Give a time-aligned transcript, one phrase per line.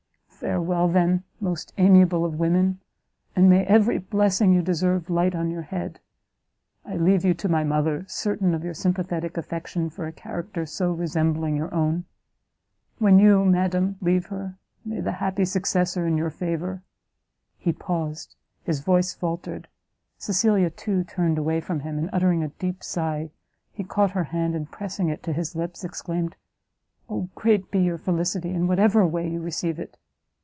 [0.41, 2.79] "Farewell, then, most amiable of women,
[3.35, 5.99] and may every blessing you deserve light on your head!
[6.83, 10.93] I leave to you my mother, certain of your sympathetic affection for a character so
[10.93, 12.05] resembling your own.
[12.97, 16.81] When you, madam, leave her, may the happy successor in your favour"
[17.59, 19.67] He paused, his voice faultered,
[20.17, 23.29] Cecilia, too, turned away from him, and, uttering a deep sigh,
[23.71, 26.35] he caught her hand, and pressing it to his lips, exclaimed,
[27.09, 29.97] "O great be your felicity, in whatever way you receive it!